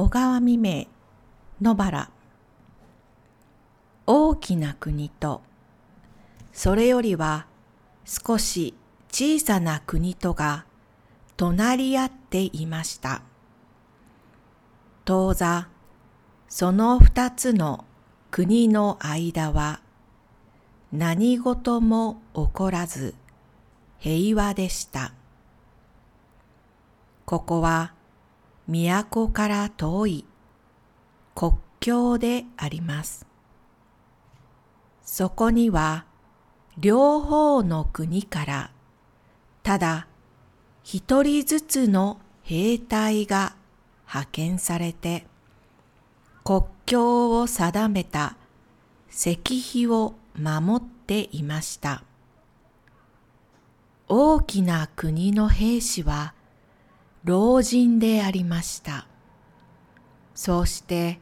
[0.00, 0.86] 小川未明
[1.60, 2.08] 野原
[4.06, 5.42] 大きな国と
[6.52, 7.46] それよりは
[8.04, 8.74] 少し
[9.10, 10.66] 小さな国とが
[11.36, 13.22] 隣り合っていました。
[15.04, 15.66] 当座
[16.48, 17.84] その二つの
[18.30, 19.80] 国の間は
[20.92, 23.16] 何事も起こらず
[23.98, 25.12] 平和でした。
[27.24, 27.97] ここは
[28.68, 30.24] 都から遠い
[31.34, 33.26] 国境であります。
[35.02, 36.04] そこには
[36.76, 38.70] 両方の国から
[39.62, 40.06] ただ
[40.82, 43.56] 一人ずつの兵隊が
[44.06, 45.26] 派遣されて
[46.44, 48.36] 国境を定めた
[49.10, 52.04] 石碑を守っていました。
[54.08, 56.34] 大きな国の兵士は
[57.28, 59.06] 老人でありました。
[60.34, 61.20] そうして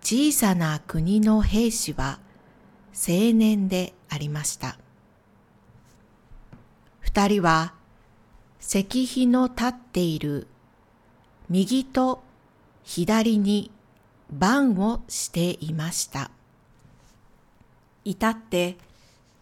[0.00, 2.20] 小さな国の兵士は
[2.92, 4.78] 青年でありました。
[7.00, 7.74] 二人は
[8.60, 10.46] 石碑の立っている
[11.48, 12.22] 右と
[12.84, 13.72] 左に
[14.30, 16.30] 番をしていました。
[18.04, 18.78] 至って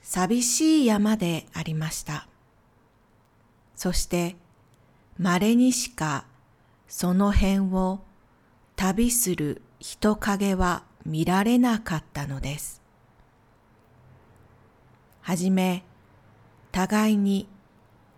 [0.01, 2.27] 寂しい山でありました。
[3.77, 4.37] そして
[5.19, 6.27] 稀にしか
[6.89, 8.01] その辺を
[8.77, 12.83] 旅する人影は見られなかったのです。
[15.21, 15.85] はじめ、
[16.73, 17.49] 互いに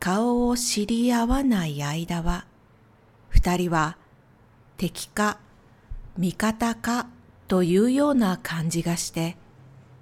[0.00, 2.46] 顔を知り合わない間は、
[3.28, 3.96] 二人は
[4.76, 5.38] 敵か
[6.16, 7.08] 味方か
[7.48, 9.36] というような感じがして、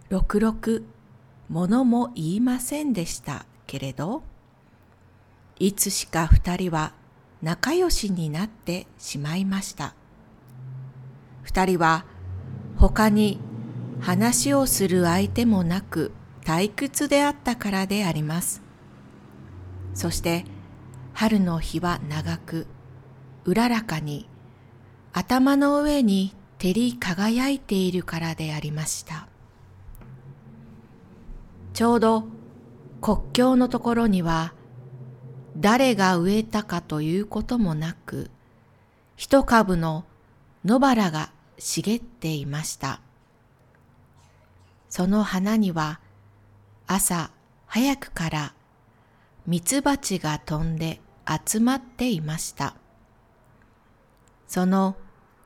[0.08, 0.84] ろくろく
[1.48, 4.23] 物も言いませんでしたけれど、
[5.58, 6.92] いつしか二人は
[7.42, 9.94] 仲良しになってしまいました。
[11.42, 12.05] 二人は
[12.77, 13.39] 他に
[14.01, 16.12] 話をする相手もなく
[16.45, 18.62] 退屈であったからであります。
[19.95, 20.45] そして
[21.12, 22.67] 春の日は長く、
[23.45, 24.29] うららかに
[25.12, 29.29] 頭の上に照り輝いているからでありました。
[31.73, 32.24] ちょうど
[33.00, 34.55] 国境のところには
[35.57, 38.31] 誰が植えたかということもなく、
[39.17, 40.05] 一株の
[40.65, 43.01] 野原が茂っていました。
[44.89, 46.01] その花には
[46.87, 47.31] 朝
[47.67, 48.55] 早くから
[49.47, 52.75] ミツバチが飛んで集まっていました。
[54.47, 54.97] その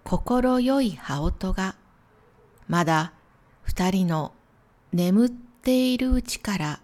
[0.04, 1.76] 心よい羽音が
[2.66, 3.12] まだ
[3.62, 4.32] 二人の
[4.92, 6.80] 眠っているうちから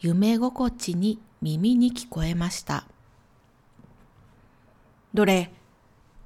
[0.00, 2.84] 夢心地に耳に聞こえました。
[5.12, 5.50] どれ、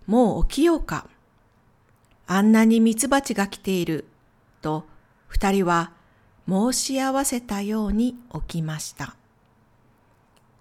[0.07, 1.09] もう起きようか。
[2.27, 4.05] あんなにミツバチが来ている。
[4.61, 4.85] と
[5.27, 5.93] 二人は
[6.49, 9.17] 申し合わせたように起きました。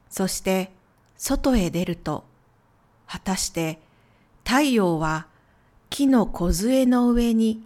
[0.10, 0.72] そして
[1.18, 2.24] 外へ出ると、
[3.08, 3.80] 果たして
[4.46, 5.28] 太陽は
[5.90, 7.62] 木の梢の上に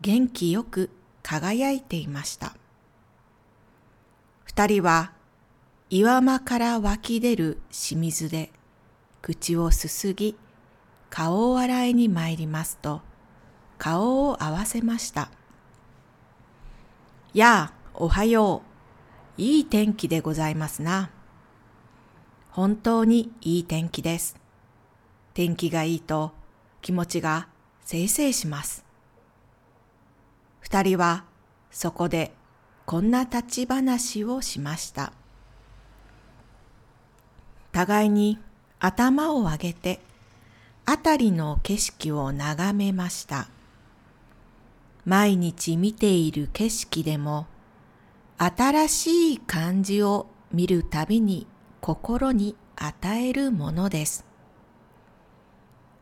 [0.00, 0.88] 元気よく
[1.22, 2.56] 輝いていました。
[4.44, 5.12] 二人は
[5.96, 8.50] 岩間から湧き出る清水で
[9.22, 10.36] 口をすすぎ
[11.08, 13.00] 顔を洗いに参りますと
[13.78, 15.30] 顔を合わせました。
[17.32, 18.62] やあ、おはよ
[19.38, 19.40] う。
[19.40, 21.10] いい天気でございますな。
[22.50, 24.36] 本当にいい天気です。
[25.32, 26.32] 天気がいいと
[26.82, 27.46] 気持ちが
[27.84, 28.84] せいせいします。
[30.58, 31.22] 二人は
[31.70, 32.32] そこで
[32.84, 35.12] こんな立ち話をしました。
[37.74, 38.38] 互いに
[38.78, 39.98] 頭を上げて
[40.86, 43.48] 辺りの景色を眺めました。
[45.04, 47.48] 毎日見ている景色でも
[48.38, 51.48] 新しい感じを見るたびに
[51.80, 54.24] 心に与えるものです。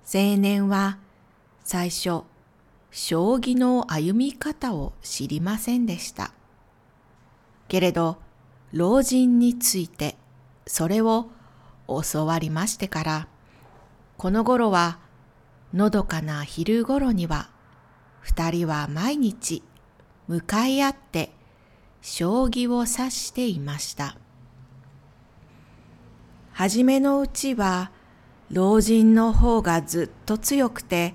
[0.04, 0.98] 青年は
[1.64, 2.25] 最初、
[2.90, 6.32] 将棋の歩み方を知りませんでした。
[7.68, 8.18] けれど、
[8.72, 10.16] 老人について
[10.66, 11.30] それを
[11.88, 13.29] 教わりましてから、
[14.17, 14.99] この頃は
[15.75, 17.50] のどかな昼頃には、
[18.20, 19.62] 二人は毎日
[20.29, 21.32] 向かい合って
[22.00, 24.17] 将棋を指していました。
[26.52, 27.90] はじめのうちは
[28.50, 31.14] 老人の方がずっと強くて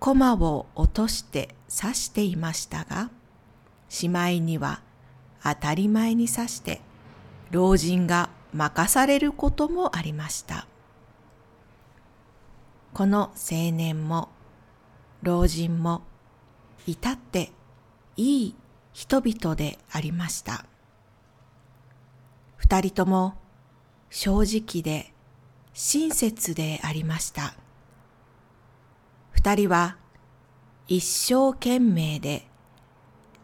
[0.00, 3.10] 駒を落として指していましたが
[3.90, 4.80] しまいには
[5.42, 6.80] 当たり前に指して
[7.50, 10.66] 老人が任されることもありました。
[12.94, 14.30] この青年も
[15.22, 16.02] 老人も
[16.86, 17.52] 至って
[18.16, 18.54] いい
[18.92, 20.64] 人々でありました。
[22.56, 23.34] 二人とも
[24.10, 25.12] 正直で
[25.72, 27.54] 親切でありました。
[29.30, 29.96] 二人は
[30.88, 32.48] 一生懸命で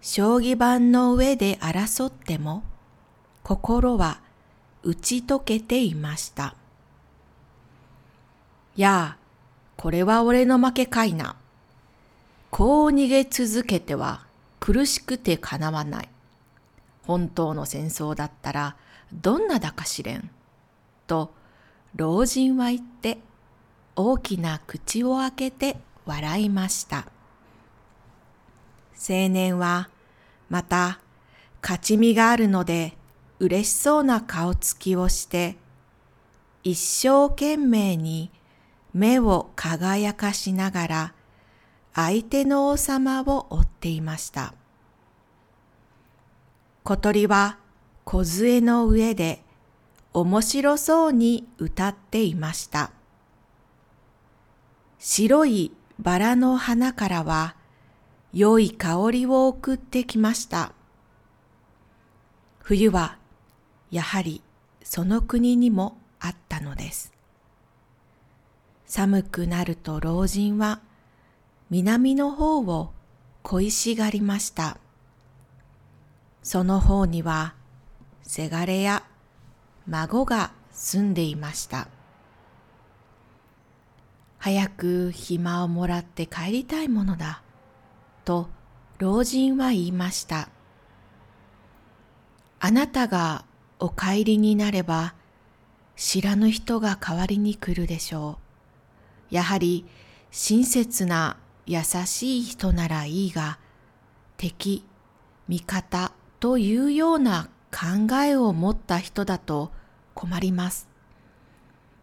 [0.01, 2.65] 将棋盤の上で争っても
[3.43, 4.24] 心は
[4.85, 6.55] 打ち解けていました。
[8.77, 9.25] やあ、
[9.77, 11.37] これは俺の負けかいな。
[12.51, 14.27] こう逃げ続けては
[14.61, 16.09] 苦しくてかなわない。
[17.07, 18.77] 本当の戦争だったら
[19.13, 20.31] どんなだかしれん。
[21.07, 21.33] と
[21.97, 23.19] 老人は言って
[23.97, 27.07] 大きな口を開けて笑いました。
[28.97, 29.89] 青年は
[30.51, 31.01] また
[31.63, 32.97] 勝ち身があるので
[33.44, 35.56] 嬉しそうな顔つきをして
[36.62, 38.31] 一生懸命に
[38.94, 41.14] 目を輝かしながら
[41.94, 44.55] 相手の王様を追っていました。
[46.82, 47.58] 小鳥は
[48.05, 49.43] 小杖の上で
[50.12, 52.91] 面白そうに歌っていました。
[54.99, 57.56] 白いバラの花からは
[58.32, 60.73] 良い香りを送ってきました。
[62.58, 63.19] 冬は
[63.94, 64.43] やはり
[64.82, 67.12] その国にもあったのです。
[68.87, 70.81] 寒くなると老人は
[71.70, 72.91] 南の方を
[73.44, 74.79] 恋しがりました。
[76.43, 77.55] その方には
[78.25, 79.05] せがれや
[79.87, 81.87] 孫が住んでいました。
[84.38, 87.43] 早く暇をもらって帰りたいものだ、
[88.25, 88.49] と
[88.99, 90.49] 老人は言いました。
[92.58, 93.44] あなたが
[93.79, 95.15] お帰りになれば
[95.97, 98.38] 知らぬ人が代わりに来るでしょ
[99.31, 99.35] う。
[99.35, 99.85] やはり
[100.31, 101.37] 親切な
[101.67, 103.59] 優しい人ならいいが、
[104.37, 104.85] 敵、
[105.49, 109.73] 味方というような考えを持った人だと
[110.15, 110.88] 困ります。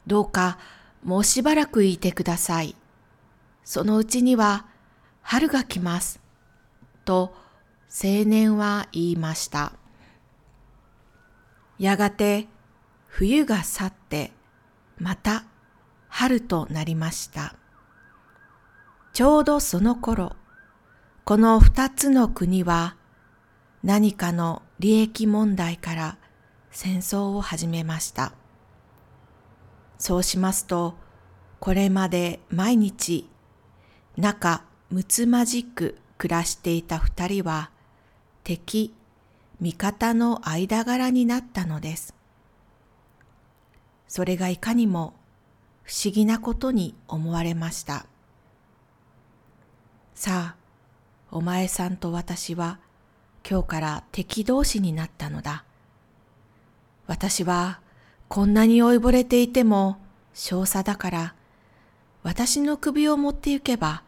[0.07, 0.57] どうか
[1.03, 2.75] もうしばらくいてください。
[3.63, 4.65] そのうちには
[5.21, 6.19] 春が来ます。
[7.06, 7.33] と
[7.89, 9.74] 青年は言いました。
[11.81, 12.48] やがて
[13.07, 14.33] 冬が去って
[15.00, 15.45] また
[16.10, 17.56] 春となりました。
[19.13, 20.36] ちょうどその頃、
[21.24, 22.98] この二つの国は
[23.81, 26.18] 何かの利益問題から
[26.69, 28.34] 戦争を始めました。
[29.98, 30.94] そうしますと、
[31.60, 33.27] これまで毎日
[34.18, 37.72] 仲睦まじく暮らしていた二人は
[38.44, 38.94] 敵、
[39.62, 42.16] 味方の間柄になったのです。
[44.08, 45.13] それがいかにも
[45.84, 48.08] 不思議なことに思われました。
[50.16, 50.56] さあ、
[51.30, 52.80] お前さんと私は
[53.48, 55.63] 今日から敵同士になったのだ。
[57.06, 57.81] 私は
[58.30, 59.98] こんなに追いぼれていても
[60.34, 61.36] 少佐だから、
[62.24, 64.02] 私の首を持って行けば、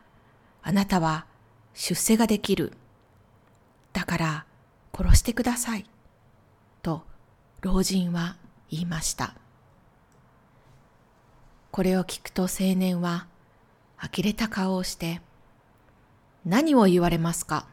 [0.64, 1.26] あなたは
[1.76, 2.74] 出世ができる。
[3.92, 4.46] だから
[4.96, 5.86] 殺してください。
[6.82, 7.04] と
[7.62, 8.38] 老人は
[8.70, 9.34] 言いました。
[11.72, 13.26] これを聞くと青年は
[13.98, 15.22] 呆れた顔をして、
[16.46, 17.66] 何を言われますか？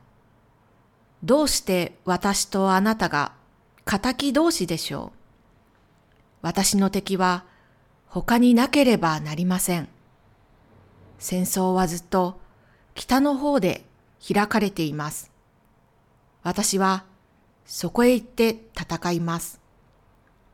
[1.23, 3.33] どうして私とあなたが
[3.85, 5.19] 仇同士でしょう？
[6.41, 7.45] 私の敵は
[8.07, 9.89] 他になければなりません。
[11.19, 12.41] 戦争はずっと
[12.95, 13.85] 北の方で
[14.27, 15.31] 開かれています。
[16.43, 17.05] 私は
[17.73, 19.61] そこへ行って戦います。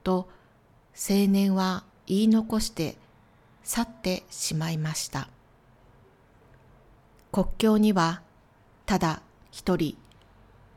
[0.04, 0.28] と
[0.92, 2.98] 青年は言い残して
[3.64, 5.30] 去ってしまいました。
[7.32, 8.20] 国境には
[8.84, 9.96] ただ一人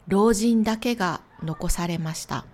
[0.07, 2.45] 老人だけが残されました。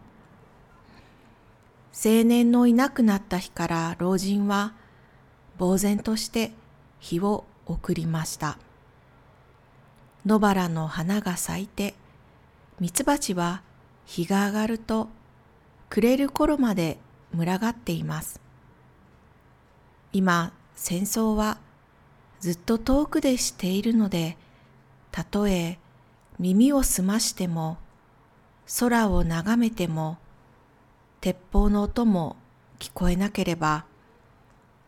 [1.94, 4.74] 青年のいなくなった日から老人は
[5.60, 6.54] 呆然として
[7.00, 8.58] 日を送りました。
[10.26, 11.94] 野原の花が咲いて、
[12.80, 13.62] ミツバチは
[14.06, 15.10] 日が上がると
[15.90, 17.00] 暮れる頃まで
[17.34, 18.40] 群がっています。
[20.14, 21.58] 今、戦争は
[22.40, 24.38] ずっと遠くでしているので、
[25.12, 25.80] たとえ
[26.40, 27.78] 耳を澄ましても、
[28.80, 30.18] 空を眺めても、
[31.22, 32.36] 鉄砲の音も
[32.80, 33.86] 聞こえなければ、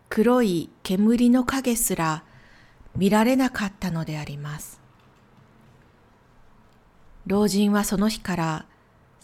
[0.09, 2.23] 黒い煙の影すら
[2.95, 4.79] 見られなかったのであります。
[7.25, 8.65] 老人はその日から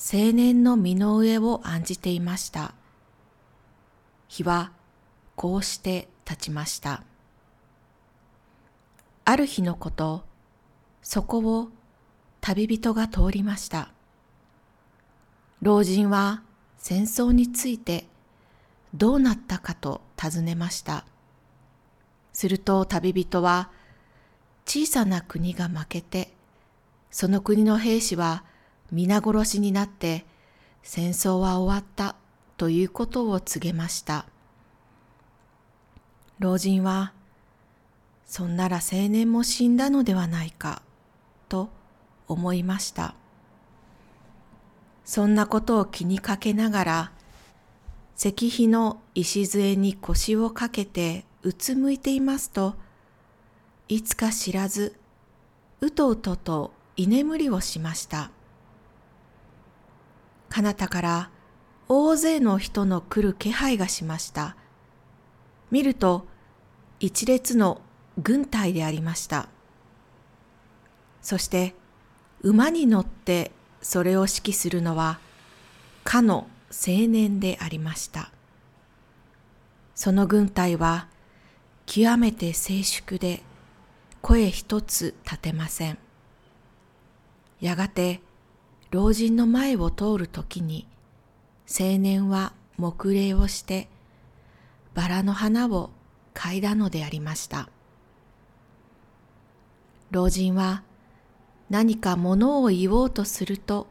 [0.05, 2.73] 青年の身の上を案じていました。
[4.27, 4.73] 日は
[5.37, 7.03] こうして立ちました。
[9.23, 10.25] ある日のこと、
[11.01, 11.69] そこを
[12.41, 13.91] 旅人が通りました。
[15.61, 16.43] 老人は
[16.77, 18.05] 戦争について
[18.93, 21.05] どうなったかと尋ねました。
[22.33, 23.69] すると旅人は
[24.65, 26.33] 小さな国が負けて、
[27.09, 28.43] その国の兵士は
[28.91, 30.25] 皆殺しになって
[30.83, 32.15] 戦争は終わった
[32.57, 34.25] ということを告げました。
[36.39, 37.13] 老人は、
[38.25, 40.81] そんなら青年も死んだのではないか、
[41.47, 41.69] と
[42.27, 43.15] 思いました。
[45.05, 47.11] そんなことを気にかけながら、
[48.17, 52.75] 石碑の礎に腰をかけてうつむいていますと、
[53.87, 54.97] いつか知らず、
[55.81, 58.31] うとうとと居眠りをしました。
[60.53, 61.29] 彼方から
[61.89, 64.55] 大勢の人の来る気配がしました。
[65.71, 66.27] 見ると
[66.99, 67.81] 一列の
[68.21, 69.49] 軍隊でありました。
[71.23, 71.73] そして
[72.43, 75.19] 馬に乗ってそれを指揮するのは
[76.03, 78.29] かの青年でありました。
[79.95, 81.07] その軍隊は
[81.87, 83.41] 極めて静粛で
[84.21, 85.97] 声一つ立てません。
[87.59, 88.21] やがて
[88.93, 90.87] 老人の前を通るときに
[91.67, 93.87] 青年は黙礼をして
[94.93, 95.89] バラの花を
[96.35, 97.69] 嗅いだのでありました。
[100.11, 100.83] 老人は
[101.71, 103.87] 何か物を言おうとすると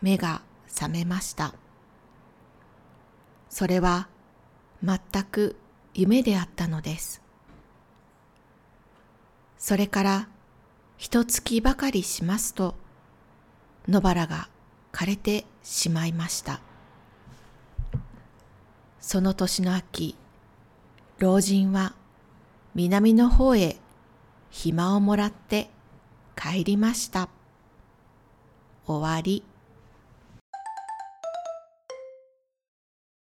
[0.00, 1.54] 目が覚めました。
[3.48, 4.08] それは
[4.82, 5.54] 全く
[5.94, 7.22] 夢であったのです。
[9.56, 10.28] それから
[10.96, 12.81] 一月ばかりしますと
[13.88, 14.48] 野原が
[14.92, 16.60] 枯れてしまいました。
[19.00, 20.16] その年の秋、
[21.18, 21.94] 老人は
[22.74, 23.76] 南の方へ
[24.50, 25.70] 暇をもらって
[26.36, 27.28] 帰りました。
[28.86, 29.42] 終わり。